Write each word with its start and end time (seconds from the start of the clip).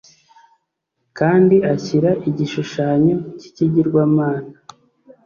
Kandi 1.17 1.55
ashyira 1.73 2.09
igishushanyo 2.29 3.15
cy 3.39 3.45
ikigirwamana 3.49 4.51